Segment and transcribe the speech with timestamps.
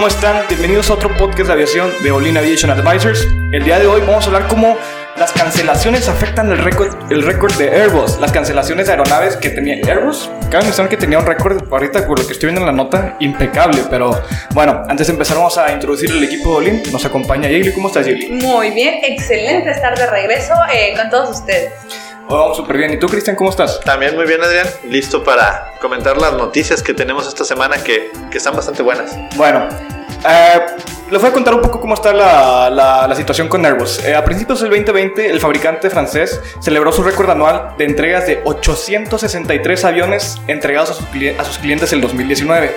[0.00, 0.46] ¿Cómo están?
[0.48, 3.28] Bienvenidos a otro podcast de aviación de Olin Aviation Advisors.
[3.52, 4.78] El día de hoy vamos a hablar cómo
[5.18, 9.74] las cancelaciones afectan el récord el récord de Airbus, las cancelaciones de aeronaves que tenía
[9.74, 10.30] Airbus.
[10.50, 13.16] Cabe mencionar que tenía un récord, ahorita por lo que estoy viendo en la nota,
[13.20, 14.18] impecable, pero
[14.54, 16.82] bueno, antes de empezar vamos a introducir el equipo de Olin.
[16.90, 18.30] Nos acompaña Yegli, ¿cómo estás Yegli?
[18.30, 21.74] Muy bien, excelente estar de regreso eh, con todos ustedes.
[22.32, 22.92] Oh, súper bien.
[22.92, 23.80] ¿Y tú, Cristian, cómo estás?
[23.80, 24.66] También muy bien, Adrián.
[24.88, 29.16] Listo para comentar las noticias que tenemos esta semana que, que están bastante buenas.
[29.36, 29.66] Bueno,
[30.28, 30.60] eh,
[31.10, 34.04] les voy a contar un poco cómo está la, la- la situación con Airbus.
[34.04, 38.40] Eh, a principios del 2020, el fabricante francés celebró su récord anual de entregas de
[38.44, 41.06] 863 aviones entregados a sus,
[41.38, 42.76] a sus clientes en 2019.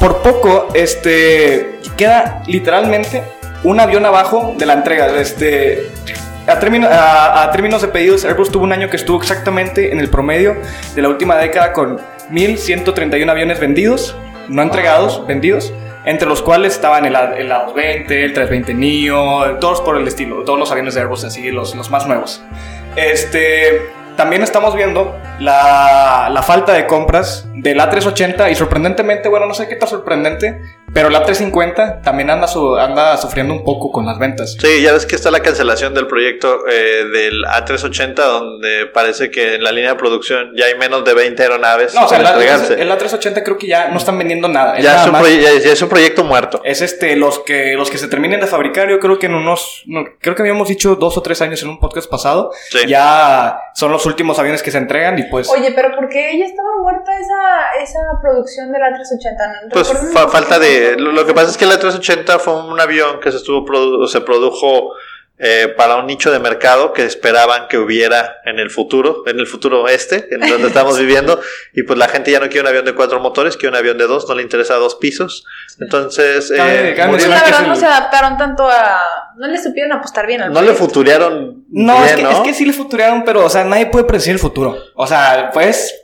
[0.00, 3.22] Por poco, este, queda literalmente
[3.64, 5.08] un avión abajo de la entrega.
[5.20, 5.90] Este,
[6.48, 10.00] a, término- a- a términos de pedidos, Airbus tuvo un año que estuvo exactamente en
[10.00, 10.56] el promedio
[10.94, 11.98] de la última década con
[12.30, 14.16] 1.131 aviones vendidos,
[14.48, 15.72] no entregados, vendidos,
[16.04, 20.58] entre los cuales estaban el, el A220, el 320 Neo, todos por el estilo, todos
[20.58, 22.42] los aviones de Airbus, así, los, los más nuevos.
[22.96, 23.82] Este,
[24.16, 29.68] también estamos viendo la, la falta de compras del A380 y sorprendentemente, bueno, no sé
[29.68, 30.60] qué tan sorprendente,
[30.92, 34.56] pero el A350 también anda, su- anda sufriendo un poco con las ventas.
[34.60, 39.54] Sí, ya ves que está la cancelación del proyecto eh, del A380, donde parece que
[39.56, 42.26] en la línea de producción ya hay menos de 20 aeronaves No, o sea, el,
[42.26, 42.80] entregarse.
[42.80, 44.76] el A380 creo que ya no están vendiendo nada.
[44.78, 46.60] Es ya, nada es más- ya- ya es un proyecto muerto.
[46.64, 49.82] es este, los que, los que se terminen de fabricar, yo creo que en unos,
[49.86, 52.78] no, creo que habíamos dicho dos o tres años en un podcast pasado, Sí.
[52.86, 55.48] ya son los últimos aviones que se entregan y pues...
[55.50, 59.46] Oye, pero ¿por qué ella estaba muerta esa, esa producción de la 380?
[59.48, 59.68] ¿No?
[59.72, 60.77] Pues fa- falta de...
[60.98, 64.06] Lo, lo que pasa es que el A380 fue un avión que se, estuvo produ-
[64.08, 64.92] se produjo
[65.40, 69.46] eh, para un nicho de mercado que esperaban que hubiera en el futuro, en el
[69.46, 71.40] futuro este, en donde estamos viviendo,
[71.74, 73.98] y pues la gente ya no quiere un avión de cuatro motores, quiere un avión
[73.98, 75.44] de dos, no le interesa dos pisos.
[75.80, 78.98] Entonces, Cabe- eh, Pues la verdad no se adaptaron tanto a...
[79.36, 82.30] No le supieron apostar bien al no le futurearon No, bien, es, que, ¿no?
[82.32, 84.76] es que sí le futurearon, pero, o sea, nadie puede predecir el futuro.
[84.96, 85.94] O sea, puedes,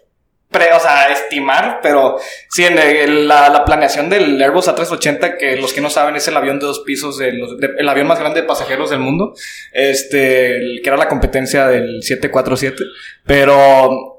[0.54, 2.16] pre- o sea, estimar, pero
[2.48, 6.26] sí, en el- la, la planeación del Airbus A380, que los que no saben es
[6.28, 9.00] el avión de dos pisos, de los- de- el avión más grande de pasajeros del
[9.00, 9.34] mundo,
[9.72, 12.82] este, el que era la competencia del 747,
[13.26, 14.10] pero...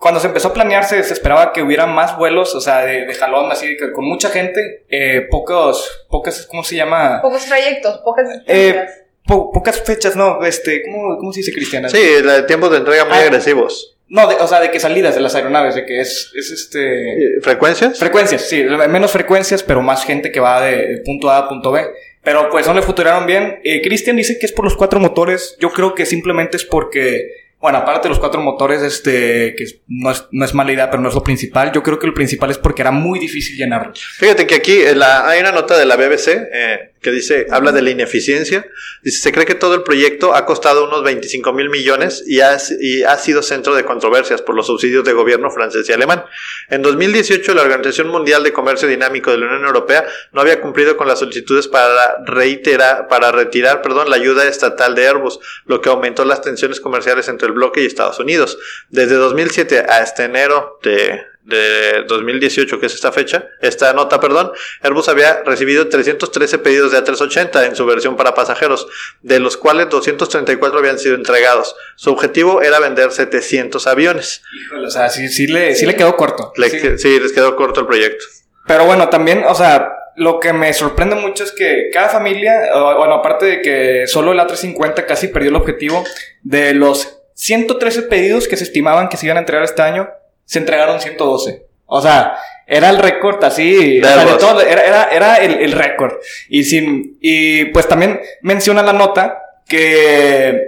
[0.00, 3.14] Cuando se empezó a planear se, esperaba que hubiera más vuelos, o sea, de, de
[3.14, 7.20] jalón, así, que con mucha gente, eh, pocos, pocas, ¿cómo se llama?
[7.20, 8.86] Pocos trayectos, pocas Eh.
[9.26, 11.88] Po- pocas fechas, no, este, ¿cómo, cómo se dice Cristiana?
[11.88, 11.98] Sí,
[12.46, 13.22] tiempos de entrega muy Ah.
[13.22, 13.97] agresivos.
[14.08, 17.40] No, de- o sea, de que salidas de las aeronaves, de que es, es este...
[17.42, 17.98] ¿Frecuencias?
[17.98, 21.72] Frecuencias, sí, menos frecuencias, pero más gente que va de, de punto A a punto
[21.72, 21.84] B.
[22.22, 23.60] Pero pues no le futuraron bien.
[23.64, 25.56] Eh, Cristian dice que es por los cuatro motores.
[25.60, 27.30] Yo creo que simplemente es porque,
[27.60, 31.02] bueno, aparte de los cuatro motores, este, que no es, no es mala idea, pero
[31.02, 31.72] no es lo principal.
[31.72, 33.92] Yo creo que lo principal es porque era muy difícil llenarlo.
[33.94, 37.82] Fíjate que aquí eh, hay una nota de la BBC eh, que dice, habla de
[37.82, 38.64] la ineficiencia.
[39.02, 42.56] Dice, se cree que todo el proyecto ha costado unos 25 mil millones y ha,
[42.80, 46.24] y ha sido centro de controversias por los subsidios de gobierno francés y alemán.
[46.70, 50.96] En 2018, la Organización Mundial de Comercio Dinámico de la Unión Europea no había cumplido
[50.96, 55.88] con las solicitudes para reiterar, para retirar, perdón, la ayuda estatal de Airbus, lo que
[55.88, 58.58] aumentó las tensiones comerciales entre el bloque y Estados Unidos.
[58.88, 64.52] Desde 2007 hasta enero de, de 2018, que es esta fecha, esta nota, perdón,
[64.82, 68.86] Airbus había recibido 313 pedidos de A380 en su versión para pasajeros,
[69.22, 71.74] de los cuales 234 habían sido entregados.
[71.96, 74.42] Su objetivo era vender 700 aviones.
[74.66, 76.52] Híjole, o sea, sí, sí, le, sí le quedó corto.
[76.56, 76.98] Le- Sí.
[76.98, 78.24] sí, les quedó corto el proyecto.
[78.66, 82.52] Pero bueno, también, o sea, lo que me sorprende mucho es que cada familia,
[82.98, 86.04] bueno, aparte de que solo el A350 casi perdió el objetivo,
[86.42, 90.08] de los 113 pedidos que se estimaban que se iban a entregar este año,
[90.44, 91.66] se entregaron 112.
[91.86, 92.36] O sea,
[92.66, 94.38] era el récord así, o sea, de Airbus.
[94.38, 96.14] todo, era, era, era el, el récord.
[96.48, 100.60] Y, sin, y pues también menciona la nota que,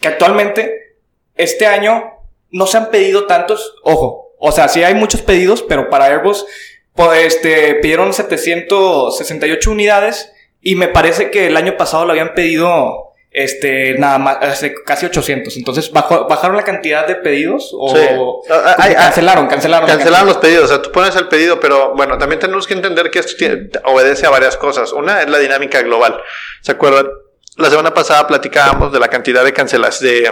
[0.00, 0.96] que actualmente,
[1.36, 2.12] este año,
[2.50, 6.46] no se han pedido tantos, ojo, o sea, sí hay muchos pedidos, pero para Airbus
[6.94, 10.32] po- este, pidieron 768 unidades
[10.62, 15.04] y me parece que el año pasado lo habían pedido este, nada más, este, casi
[15.06, 15.56] 800.
[15.56, 18.02] Entonces, bajó- ¿bajaron la cantidad de pedidos o Sí.
[18.48, 19.88] Ah, ah, ah, cancelaron, cancelaron?
[19.88, 22.74] la Cancelaron los pedidos, o sea, tú pones el pedido, pero bueno, también tenemos que
[22.74, 24.92] entender que esto tiene- obedece a varias cosas.
[24.92, 26.16] Una es la dinámica global.
[26.62, 27.08] ¿Se acuerdan?
[27.56, 30.30] La semana pasada platicábamos de la cantidad de cancelas de,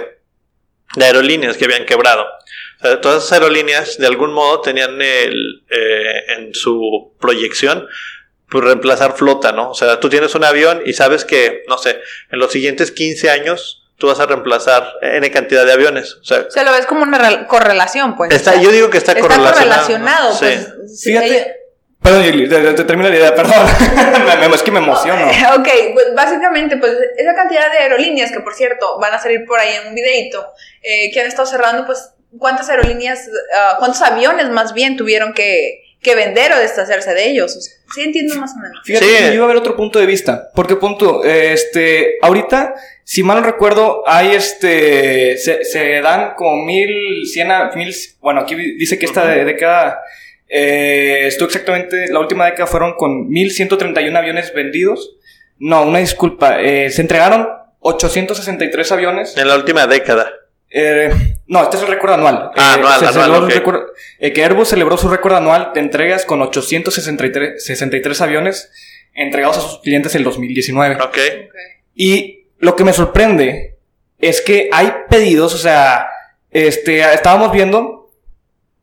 [0.96, 2.22] de aerolíneas que habían quebrado.
[2.80, 7.86] O sea, todas esas aerolíneas, de algún modo, tenían el, eh, en su proyección
[8.52, 9.70] pues reemplazar flota, ¿no?
[9.70, 11.98] O sea, tú tienes un avión y sabes que, no sé,
[12.30, 16.16] en los siguientes 15 años tú vas a reemplazar N cantidad de aviones.
[16.20, 18.30] O sea, O sea, lo ves como una rel- correlación, pues.
[18.34, 19.82] Está, O sea, yo digo que está, está correlacionado.
[19.82, 20.36] correlacionado, ¿no?
[20.36, 20.44] Sí.
[20.46, 21.00] pues.
[21.00, 21.26] sí, Fíjate.
[21.26, 21.46] ellos-
[22.02, 23.54] Perdón, Yuli, te, te- te termino la idea, perdón.
[24.26, 25.24] Me- me- es que me emociono.
[25.56, 29.58] Ok, pues básicamente, pues esa cantidad de aerolíneas que por cierto van a salir por
[29.60, 30.44] ahí en un videito,
[30.82, 35.80] eh, que han estado cerrando, pues cuántas aerolíneas, ah, cuántos aviones más bien tuvieron que,
[36.02, 37.56] que vender o deshacerse de ellos.
[37.56, 38.80] O sea, sí entiendo más o menos.
[38.84, 39.12] Fíjate Sí.
[39.18, 40.50] que yo iba a ver otro punto de vista.
[40.54, 47.24] Porque punto, este, ahorita, si mal no recuerdo, hay este, se, se dan como mil,
[47.26, 50.00] cien, mil, bueno, aquí dice que esta década,
[50.48, 55.16] eh, esto exactamente, la última década fueron con 1131 aviones vendidos.
[55.58, 57.48] No, una disculpa, eh, se entregaron
[57.80, 59.36] 863 aviones.
[59.36, 60.32] En la última década.
[60.72, 61.12] Eh,
[61.46, 62.50] no, este es el récord anual.
[62.56, 63.62] Ah, Eh, anual, se
[64.20, 68.70] eh, que Airbus celebró su récord anual de entregas con 863 63 aviones
[69.14, 70.96] entregados a sus clientes en el 2019.
[71.02, 71.18] Ok.
[71.94, 73.76] Y lo que me sorprende
[74.18, 76.08] es que hay pedidos, o sea,
[76.50, 78.10] este, estábamos viendo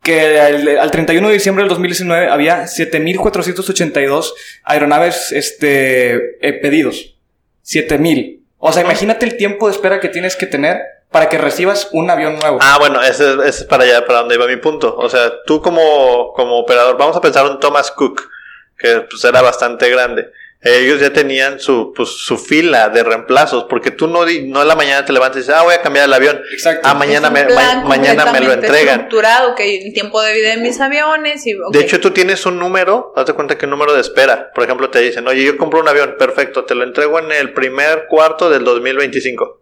[0.04, 4.34] que al, al 31 de diciembre del 2019 había 7.482
[4.64, 7.18] aeronaves este, pedidos.
[7.66, 8.42] 7.000.
[8.58, 10.82] O sea, imagínate el tiempo de espera que tienes que tener
[11.12, 12.60] para que recibas un avión nuevo.
[12.62, 14.96] Ah, bueno, ese, es- ese es para allá, para donde iba mi punto.
[14.96, 18.30] O sea, tú como, como operador, vamos a pensar en Thomas Cook,
[18.78, 20.32] que pues era bastante grande.
[20.62, 24.76] Ellos ya tenían su, pues, su fila de reemplazos, porque tú no, no en la
[24.76, 26.42] mañana te levantas y dices, ah, voy a cambiar el avión.
[26.52, 26.82] Exacto.
[26.84, 29.00] Ah, mañana, me, ma- mañana me lo entregan.
[29.00, 31.54] estructurado, que el tiempo de vida de mis aviones y...
[31.72, 34.52] De hecho, tú tienes un número, date cuenta que un número de espera.
[34.54, 37.54] Por ejemplo, te dicen, oye, yo compro un avión, perfecto, te lo entrego en el
[37.54, 39.59] primer cuarto del 2025.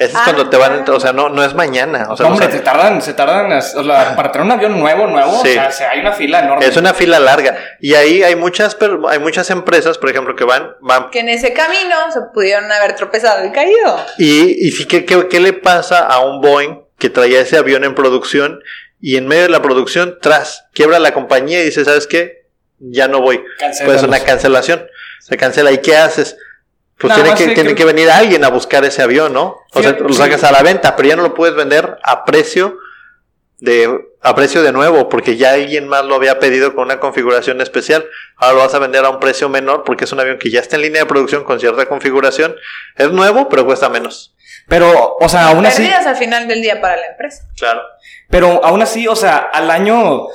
[0.00, 0.22] Ese es Ah.
[0.24, 2.06] cuando te van a entrar, o sea, no, no es mañana.
[2.10, 5.42] O sea, hombre, se tardan, se tardan, o sea, para tener un avión nuevo, nuevo,
[5.42, 5.50] Sí.
[5.50, 6.64] o sea, se- hay una fila enorme.
[6.64, 7.56] es una fila larga.
[7.80, 8.76] Y ahí hay muchas,
[9.08, 12.96] hay muchas empresas, por ejemplo, que van, van Que en ese camino se pudieron haber
[12.96, 14.00] tropezado y caído.
[14.18, 17.84] Y, y sí, ¿qué, qué, qué le pasa a un Boeing que traía ese avión
[17.84, 18.60] en producción
[19.02, 22.46] y en medio de la producción, tras, quiebra la compañía y dice, ¿sabes qué?
[22.78, 23.42] Ya no voy.
[23.58, 24.00] Cancélalos.
[24.00, 24.86] Pues una cancelación.
[25.20, 25.70] Se cancela.
[25.72, 26.38] ¿Y qué haces?
[27.00, 29.56] Pues Nada tiene, que, tiene que- que venir alguien a buscar ese avión, ¿no?
[29.72, 30.14] O sea, lo sí.
[30.18, 32.76] sacas a la venta, pero ya no lo puedes vender a precio
[33.58, 33.88] de
[34.22, 38.04] a precio de nuevo, porque ya alguien más lo había pedido con una configuración especial.
[38.36, 40.60] Ahora lo vas a vender a un precio menor porque es un avión que ya
[40.60, 42.54] está en línea de producción con cierta configuración.
[42.96, 44.34] Es nuevo, pero cuesta menos.
[44.68, 47.44] Pero, o sea, aún así, Pérdidas al final del día para la empresa.
[47.56, 47.80] Claro.
[48.28, 50.26] pero aún así, o sea, al año,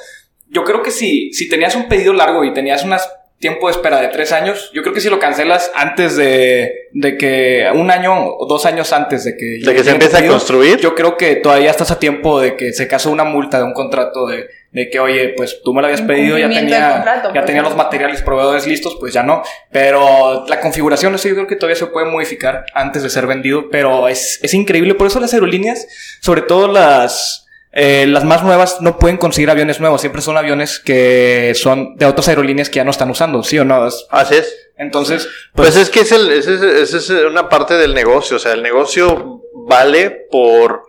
[0.48, 2.94] yo creo que si, si tenías un pedido largo y tenías un
[3.40, 7.18] tiempo de espera de tres años, yo creo que si lo cancelas antes de, de
[7.18, 9.60] que, un año o dos años antes de que...
[9.64, 10.80] De que se empiece a construir.
[10.80, 13.74] Yo creo que todavía estás a tiempo de que se casó una multa de un
[13.74, 17.46] contrato de, de que, oye, pues tú me lo habías pedido, ya tenía, contrato, ya
[17.46, 19.44] tenía los materiales proveedores listos, pues ya no.
[19.72, 23.70] Pero la configuración, eso yo creo que todavía se puede modificar antes de ser vendido,
[23.70, 24.96] pero es, es increíble.
[24.96, 25.88] Por eso las aerolíneas,
[26.22, 27.45] sobre todo las,
[27.76, 30.00] eh, las más nuevas, no pueden conseguir aviones nuevos.
[30.02, 33.66] Siempre son aviones que son de otras aerolíneas que ya no están usando, ¿sí o
[33.66, 33.84] no?
[34.10, 34.56] Así es.
[34.78, 38.38] Entonces, Pues, pues, es que es, el, es, es- es- es una parte del negocio.
[38.38, 40.84] O sea, el negocio vale por,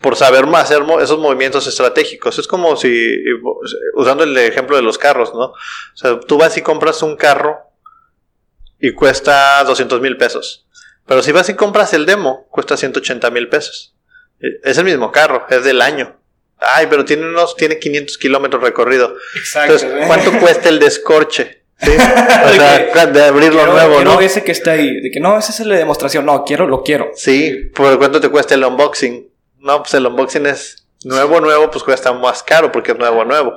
[0.00, 2.38] por saber más hacer esos movimientos estratégicos.
[2.38, 3.16] Es como si,
[3.94, 5.46] usando el ejemplo de los carros, ¿no?
[5.46, 5.54] O
[5.94, 7.56] sea, tú vas y compras un carro
[8.80, 10.66] y cuesta 200 mil pesos.
[11.06, 13.94] Pero si vas y compras el demo, cuesta 180 mil pesos.
[14.40, 16.16] Eh, Es el mismo carro, es del año.
[16.60, 19.14] Ay, pero tiene unos, tiene 500 kilómetros recorrido.
[19.36, 19.74] exacto.
[19.74, 21.62] Entonces, ¿cuánto cuesta el descorche?
[21.80, 21.90] ¿Sí?
[22.44, 24.20] O sea, de abrirlo Quiero- nuevo, quiero ¿no?
[24.20, 25.00] ese que está ahí.
[25.00, 26.26] De que no, esa es la demostración.
[26.26, 27.10] No, quiero, lo quiero.
[27.14, 29.28] Sí, ¿por cuánto te cuesta el unboxing?
[29.60, 33.52] No, pues el unboxing es nuevo, nuevo, pues cuesta más caro porque es nuevo, nuevo.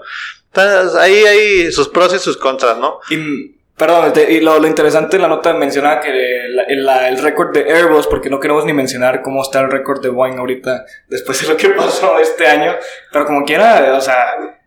[0.54, 3.00] Entonces, ahí hay sus pros y sus contras, ¿no?
[3.10, 6.10] Y, perdón, te- y lo, lo interesante de la nota mencionaba que
[6.50, 9.72] la- el, la- el récord de Airbus, porque no queremos ni mencionar cómo está el
[9.72, 12.74] récord de Boeing ahorita, después de lo que pasó este año,
[13.12, 14.16] pero como quiera, o sea,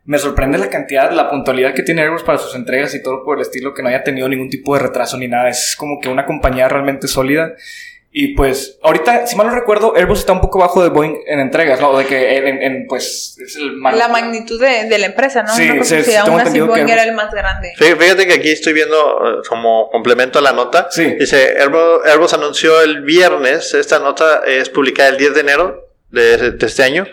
[0.06, 3.38] me sorprende la cantidad, la puntualidad que tiene Airbus para sus entregas y todo por
[3.38, 6.08] el estilo, que no haya tenido ningún tipo de retraso ni nada, es como que
[6.08, 7.54] una compañía realmente sólida.
[8.16, 11.40] Y pues, ahorita, si mal no recuerdo, Airbus está un poco bajo de Boeing en
[11.40, 11.98] entregas, ¿no?
[11.98, 15.52] De que en, en, pues, es el mal- La magnitud de, de la empresa, ¿no?
[15.52, 17.72] Sí, no creo sí, aún así que Boeing Airbus- era el más grande.
[17.76, 20.86] Fí- Fíjate que aquí estoy viendo eh, como complemento a la nota.
[20.92, 21.16] Sí.
[21.18, 26.52] Dice, Airbus, Airbus anunció el viernes, esta nota es publicada el 10 de enero de,
[26.52, 27.06] de este año,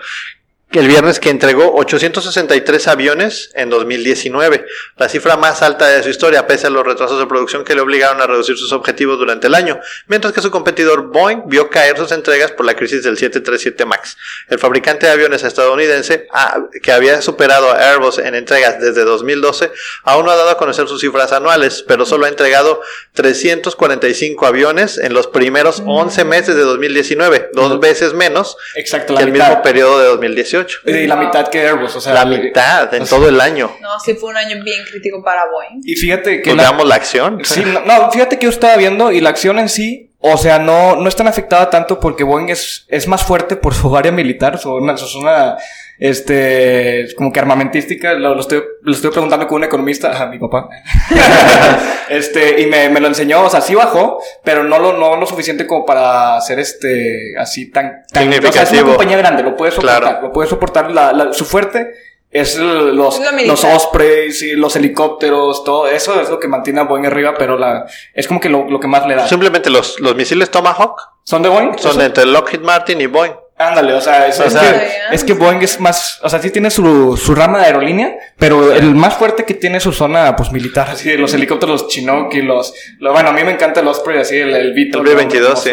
[0.80, 4.66] el viernes que entregó 863 aviones en 2019,
[4.98, 7.82] la cifra más alta de su historia, pese a los retrasos de producción que le
[7.82, 11.98] obligaron a reducir sus objetivos durante el año, mientras que su competidor Boeing vio caer
[11.98, 14.18] sus entregas por la crisis del 737 MAX.
[14.48, 19.72] El fabricante de aviones estadounidense, ah, que había superado a Airbus en entregas desde 2012,
[20.04, 22.82] aún no ha dado a conocer sus cifras anuales, pero solo ha entregado
[23.14, 29.32] 345 aviones en los primeros 11 meses de 2019, dos veces menos Exacto, que el
[29.32, 29.50] mitad.
[29.50, 30.61] mismo periodo de 2018.
[30.86, 32.14] Y la mitad que Airbus, o sea.
[32.14, 33.72] La mitad en o sea, todo el año.
[33.82, 35.82] No, sí fue un año bien crítico para Boeing.
[35.84, 36.52] Y fíjate que.
[36.52, 37.40] Pues la- veamos la acción.
[37.44, 40.60] Sí, no, no, fíjate que yo estaba viendo y la acción en sí, o sea,
[40.60, 44.12] no, no es tan afectada tanto porque Boeing es, es más fuerte por su área
[44.12, 45.58] militar, su una, su zona,
[46.02, 50.40] este, como que armamentística, lo, lo estoy, lo estoy preguntando con un economista, a mi
[50.40, 50.68] papá,
[52.10, 55.26] este, y me, me lo enseñó, o sea, sí bajó, pero no lo, no lo
[55.28, 58.88] suficiente como para hacer este, así tan, tan, o sea, es una Significativo.
[58.90, 60.22] compañía grande, lo puede soportar, Claro.
[60.24, 61.92] lo puede soportar, la, la- su fuerte
[62.32, 66.84] es los, Es los Ospreys y los helicópteros, todo eso es lo que mantiene a
[66.86, 69.28] Boeing arriba, pero la, es como que lo, lo que más le da.
[69.28, 71.78] Simplemente los, los misiles Tomahawk ¿Son de Boeing?
[71.78, 72.02] son ¿Eso?
[72.02, 73.34] entre Lockheed Martin y Boeing.
[73.70, 76.42] Ándale, o sea, es, O es sea- que, es que Boeing es más, o sea,
[76.42, 79.92] sí tiene su, su rama de aerolínea, pero el más fuerte que tiene es su
[79.94, 83.44] zona, pues, militar, así de los helicópteros, los Chinook y los, lo- bueno, a mí
[83.44, 85.02] me encanta el Osprey, así, el, el Beetle.
[85.02, 85.16] El ¿no?
[85.16, 85.62] B-22, Hermoso.
[85.64, 85.72] sí.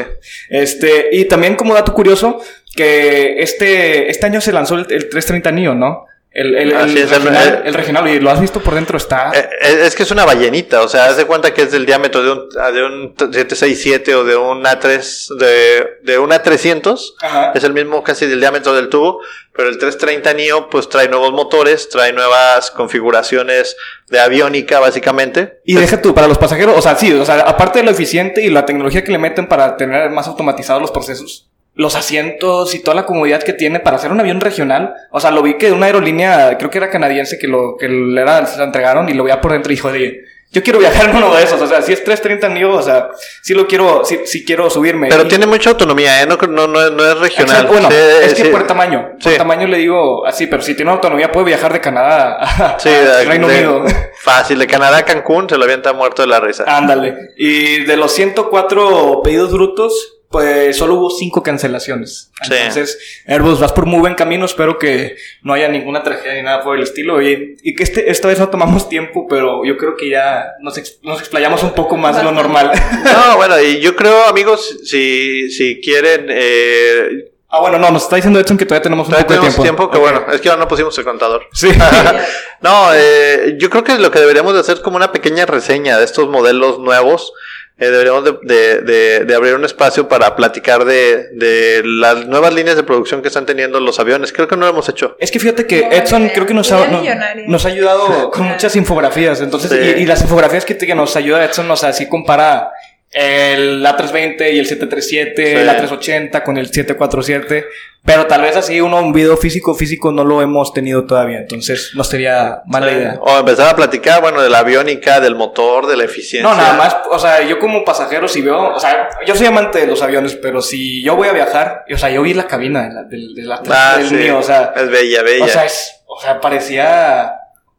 [0.50, 2.42] Este, y también como dato curioso,
[2.75, 6.07] que este, este año se lanzó el, el 330 Neo, ¿no?
[6.38, 9.33] El, el, es, regional, el- el regional, y lo has visto por dentro, está...
[9.35, 11.85] Eh, eh, es que es una ballenita, o sea, haz de cuenta que es del
[11.87, 17.14] diámetro de un, de un 767 o de un A3, de, de un A300.
[17.21, 17.52] Ajá.
[17.54, 19.21] Es el mismo casi del diámetro del tubo,
[19.52, 23.76] pero el 330 NIO pues trae nuevos motores, trae nuevas configuraciones
[24.09, 25.61] de aviónica básicamente.
[25.64, 28.42] Y deja tú, para los pasajeros, o sea, sí, o sea, aparte de lo eficiente
[28.42, 31.48] y la tecnología que le meten para tener más automatizados los procesos,
[31.78, 35.30] los asientos y toda la comodidad que tiene para hacer un avión regional, o sea,
[35.30, 38.58] lo vi que una aerolínea, creo que era canadiense, que lo, que le era, se
[38.58, 40.20] la entregaron y lo veía por dentro y dijo, de,
[40.50, 43.11] yo quiero viajar en uno de esos, o sea, si es 330 NIO, o sea,
[43.42, 45.08] sí lo quiero, sí, sí quiero subirme.
[45.08, 46.26] Pero Y- tiene mucha autonomía, ¿eh?
[46.26, 47.54] no, no, no, es- no es regional.
[47.66, 48.49] Exacto, Bueno, Sí, es que sí.
[48.49, 49.38] por tamaño, por Sí.
[49.38, 53.47] tamaño le digo así, pero si tiene autonomía puede viajar de Canadá a, de- Reino
[53.47, 53.85] de- Unido.
[54.20, 56.64] Fácil, de Canadá a Cancún se lo avienta muerto de la risa.
[56.66, 57.14] Ándale.
[57.37, 62.30] Y de los 104 pedidos brutos, pues solo hubo 5 cancelaciones.
[62.42, 62.52] Sí.
[62.54, 64.44] Entonces, Airbus, vas por muy buen camino.
[64.44, 67.23] Espero que no haya ninguna tragedia ni nada por el estilo.
[67.23, 70.76] Y, y que este, esta vez no tomamos tiempo, pero yo creo que ya nos,
[70.76, 72.70] ex- nos explayamos un poco más de lo normal.
[73.04, 78.16] No, bueno, y yo creo, amigos, si, si quieren, eh, ah, bueno, no, nos está
[78.16, 79.88] diciendo Edson que todavía tenemos un todavía poco de tenemos tiempo.
[79.88, 81.47] tiempo, que bueno, es que ahora no pusimos el contador.
[81.54, 81.70] Sí.
[82.61, 85.99] no, eh, yo creo que lo que deberíamos de hacer es como una pequeña reseña
[85.99, 87.32] de estos modelos nuevos.
[87.80, 92.52] Eh, deberíamos de, de- de- de abrir un espacio para platicar de, de las nuevas
[92.52, 94.32] líneas de producción que están teniendo los aviones.
[94.32, 95.16] Creo que no lo hemos hecho.
[95.20, 96.32] Es que fíjate que No, Edson idea.
[96.35, 97.02] creo que nos ha, no-
[97.47, 99.40] nos ha ayudado con muchas infografías.
[99.40, 99.76] Entonces, Sí.
[99.99, 102.70] y, y las infografías que, te- que nos ayuda Edson, o sea, sí compara
[103.11, 105.53] el A320 y el 737, Sí.
[105.55, 107.67] el A380 con el 747.
[108.05, 111.38] Pero tal vez así uno, un video físico, físico no lo hemos tenido todavía.
[111.38, 113.19] Entonces, no sería mala idea.
[113.21, 116.43] O empezar a platicar, bueno, de la aviónica, del motor, de la eficiencia.
[116.49, 119.81] No, nada más, o sea, yo como pasajero si veo, o sea, yo soy amante
[119.81, 122.88] de los aviones, pero si yo voy a viajar, o sea, yo vi la cabina
[122.88, 124.15] de la, A3, Ah, del sí.
[124.15, 125.45] mío, o sea, es bella, bella.
[125.45, 127.38] O sea, es, o sea, parecía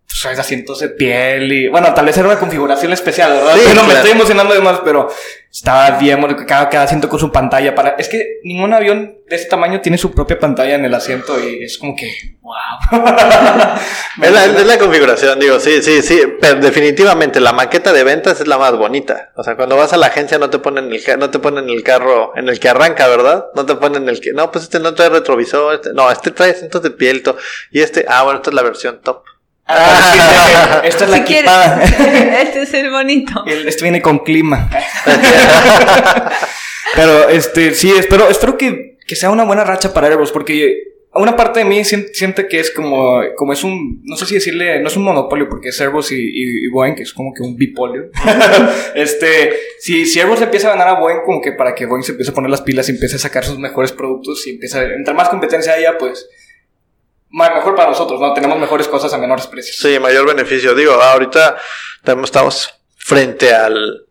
[0.10, 3.54] pues, asientos de piel y bueno, tal vez era una configuración especial, ¿verdad?
[3.56, 5.10] Sí, Pero me estoy emocionando de más, pero
[5.52, 9.50] estaba bien, cada, cada asiento con su pantalla para, es que ningún avión de este
[9.50, 12.12] tamaño tiene su propia pantalla en el asiento y es como que,
[12.42, 12.54] wow.
[14.22, 18.42] Es la, es la configuración, digo, sí, sí, sí, pero definitivamente la maqueta de ventas
[18.42, 19.32] es la más bonita.
[19.38, 21.84] O sea, cuando vas a la agencia no te ponen el, no te ponen el
[21.84, 23.46] carro en el que arranca, ¿verdad?
[23.56, 26.52] No te ponen el que, no, pues este no trae retrovisor, este- no, este trae
[26.52, 27.24] asientos de piel,
[27.72, 29.24] y este, ah, bueno, esta es la versión top.
[29.72, 31.84] Ah, esta es la Si quieres, equipada.
[32.42, 33.44] este es el bonito.
[33.46, 34.70] El- Este viene con clima.
[36.96, 40.76] Pero este, sí, espero, espero que, que sea una buena racha para Airbus, porque
[41.14, 44.36] una parte de mí sien- siente que es como, como es un, no sé si
[44.36, 47.32] decirle, no es un monopolio, porque es Airbus y, y- y Boeing, que es como
[47.34, 48.06] que un bipolio.
[48.96, 52.12] este, si, si Airbus empieza a ganar a Boeing, como que para que Boeing se
[52.14, 55.14] empiece a poner las pilas y empiece a sacar sus mejores productos y empieza, entre
[55.14, 56.28] más competencia haya, pues,
[57.30, 58.34] mejor para nosotros, ¿no?
[58.34, 59.78] Tenemos mejores cosas a menores precios.
[59.78, 60.74] Sí, mayor beneficio.
[60.76, 61.58] Digo, ahorita
[62.04, 64.06] tenemos- estamos frente al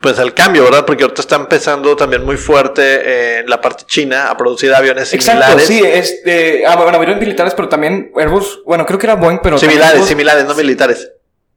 [0.00, 0.86] pues al cambio, ¿verdad?
[0.86, 5.42] Porque ahorita está empezando también muy fuerte en la parte china a producir aviones Exacto,
[5.42, 5.66] similares.
[5.66, 9.40] sí, es de, ah, bueno, aviones militares, pero también Airbus, bueno, creo que era Boeing,
[9.42, 9.58] pero...
[9.58, 11.10] Similares, Airbus- similares, no militares.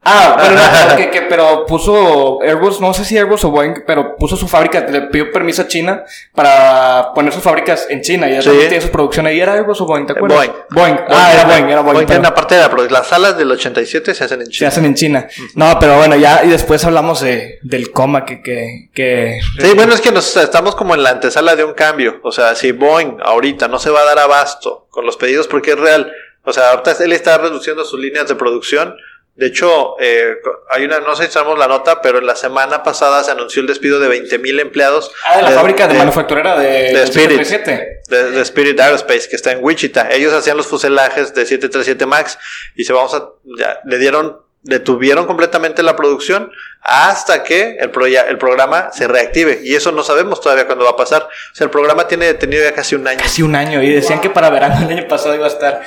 [0.10, 4.16] Ah, pero, no, que, que- pero puso Airbus, no sé si Airbus o Boeing, pero
[4.16, 8.34] puso su fábrica, le pidió permiso a China para poner sus fábricas en China y
[8.34, 8.50] ya Sí.
[8.58, 9.40] tiene su producción ahí.
[9.40, 10.06] ¿Era Airbus o Boeing?
[10.06, 10.38] ¿Te acuerdas?
[10.38, 10.54] Boeing.
[10.70, 11.00] Boeing.
[11.10, 11.94] Ah, era Boeing, era Boeing.
[11.96, 14.52] Boeing pero una parte de la produ- Las salas del 87 se hacen en Se
[14.54, 14.68] China.
[14.70, 15.28] hacen en China.
[15.56, 19.40] No, pero bueno, ya, y después hablamos de, del coma que, que, que...
[19.60, 22.20] Sí, bueno, es que nos estamos como en la antesala de un cambio.
[22.24, 25.72] O sea, si Boeing ahorita no se va a dar abasto con los pedidos porque
[25.72, 26.12] es real.
[26.44, 28.96] O sea, ahorita él está reduciendo sus líneas de producción.
[29.38, 30.36] De hecho, eh,
[30.70, 33.62] hay una, no sé si sabemos la nota, pero en la semana pasada se anunció
[33.62, 35.12] el despido de 20 mil empleados.
[35.26, 37.44] Ah, de la de- fábrica de, de- manufacturera de, de Spirit.
[37.44, 38.02] 737.
[38.10, 40.10] de, de Spirit Aerospace que está en Wichita.
[40.12, 42.38] Ellos hacían los fuselajes de 737 Max
[42.76, 43.30] y se vamos a
[43.60, 49.60] ya, le dieron detuvieron completamente la producción hasta que el, proya- el programa se reactive
[49.64, 51.24] y eso no sabemos todavía cuándo va a pasar.
[51.24, 53.20] O sea, el programa tiene detenido ya casi un año.
[53.22, 55.82] Casi un año y decían que para verano el año pasado iba a estar.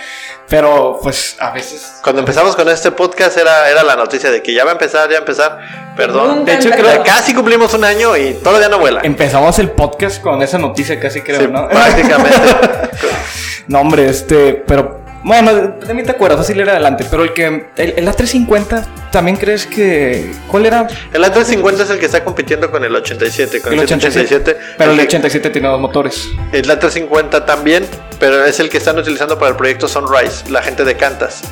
[0.49, 2.01] Pero pues a veces.
[2.03, 5.05] Cuando empezamos con este podcast era, era la noticia de que ya va a empezar,
[5.09, 5.59] ya va a empezar.
[5.97, 6.39] Perdón.
[6.39, 6.91] Nunca De hecho, empezó.
[6.91, 9.01] creo- Casi cumplimos un año y todavía no vuela.
[9.05, 11.69] Empezamos el podcast con esa noticia casi creo, Sí, ¿no?
[11.69, 12.39] prácticamente.
[13.69, 17.05] no, hombre, este, pero bueno, de mí te acuerdas, le era adelante.
[17.11, 17.47] Pero el que,
[17.77, 20.33] el, el A350, ¿también crees que.
[20.49, 20.87] ¿Cuál era?
[21.13, 24.57] El A350 es el que está compitiendo con el 87, con el, 787.
[24.79, 26.29] Pero el que- 87 tiene dos motores.
[26.53, 27.87] El A350 también,
[28.19, 31.43] pero es el que están utilizando para el proyecto Sunrise, la gente de Cantas.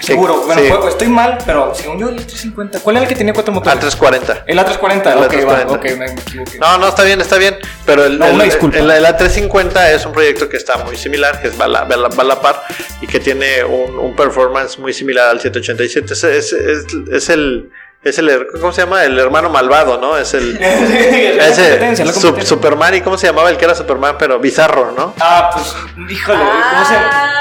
[0.00, 2.80] Seguro, Que- bueno, sí, fue- estoy mal, pero según yo el A350.
[2.80, 3.78] ¿Cuál era el que tenía cuatro motores?
[3.96, 4.42] A340.
[4.48, 5.70] El A340, El ok, va, A340.
[5.76, 6.58] ok, me, me equivoqué.
[6.58, 7.56] No, no, está bien, está bien.
[7.86, 11.48] Pero el, No, el, el- el A350 es un proyecto que está muy similar, que
[11.48, 12.62] es va a la, va a la- va a la par
[13.00, 16.12] y que tiene un, un performance muy similar al 787.
[16.14, 17.70] Es, es, es, es el.
[18.04, 19.04] Es el, ¿cómo se llama?
[19.04, 20.18] El hermano malvado, ¿no?
[20.18, 22.04] Es el, ese.
[22.44, 24.16] Superman, ¿y cómo se llamaba el que era Superman?
[24.18, 25.14] Pero bizarro, ¿no?
[25.20, 25.74] Ah, pues,
[26.10, 26.94] híjole, ¿cómo se?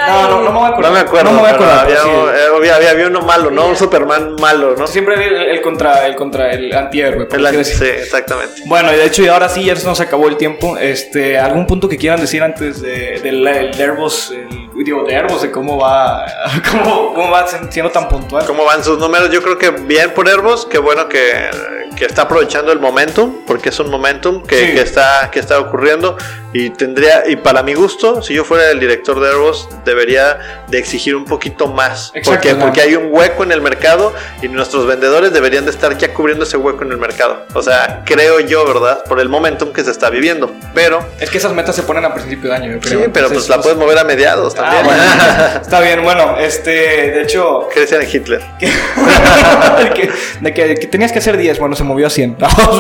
[0.08, 0.92] No, no, no me voy a acordar.
[0.92, 1.32] No me acuerdo.
[1.32, 1.86] No me voy a pero acordar.
[1.86, 2.10] había, sí.
[2.10, 3.68] eh, había, había- había uno malo, ¿no?
[3.68, 4.86] Un Superman malo, ¿no?
[4.86, 7.78] Siempre el, el contra, el contra el antihéroe, por El- decir.
[7.78, 8.62] sí, exactamente.
[8.68, 10.78] Bueno, y de hecho, y ahora sí, ya se nos acabó el tiempo.
[10.78, 14.48] Este, ¿algún punto que quieran decir antes de, del el Airbus, el,
[14.84, 16.26] digo, de Airbus, de cómo va,
[16.72, 18.46] cómo, cómo va siendo tan puntual?
[18.46, 19.30] ¿Cómo van sus números?
[19.30, 21.50] Yo creo que bien por Airbus, qué bueno que,
[21.98, 24.74] que está aprovechando el momentum, porque es un momentum que, Sí.
[24.74, 26.18] que está, que está ocurriendo
[26.54, 30.78] y tendría, y para mi gusto, si yo fuera el director de Airbus, debería de
[30.80, 32.12] exigir un poquito más.
[32.14, 32.60] Exacto, porque, ¿no?
[32.66, 36.44] porque hay un hueco en el mercado y nuestros vendedores deberían de estar ya cubriendo
[36.44, 37.46] ese hueco en el mercado.
[37.54, 39.04] O sea, creo yo, ¿verdad?
[39.06, 40.52] Por el momentum que se está viviendo.
[40.74, 43.00] Pero, Es que esas metas se ponen a principio de año, yo sí, creo.
[43.14, 44.86] pero Entonces, pues la puedes mover a mediados Ah, también.
[44.86, 45.04] bueno.
[45.62, 48.42] Está bien, bueno, este, de hecho, Cristian Hitler.
[48.60, 50.10] de que,
[50.42, 52.38] de que- que tenías que hacer 10, bueno, se movió a 100.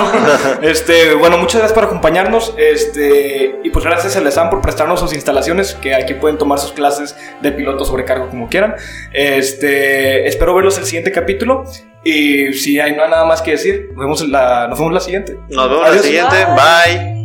[0.61, 2.53] este, bueno, muchas gracias por acompañarnos.
[2.57, 6.71] Este, y pues gracias a Lesan por prestarnos sus instalaciones, que aquí pueden tomar sus
[6.71, 8.75] clases de piloto sobrecargo como quieran.
[9.11, 11.63] Este, espero verlos el siguiente capítulo.
[12.03, 14.93] Y si hay no hay nada más que decir, nos vemos en la, nos vemos
[14.93, 15.37] la siguiente.
[15.49, 16.05] Nos vemos en la Adiós.
[16.05, 16.35] siguiente.
[16.55, 17.20] Bye.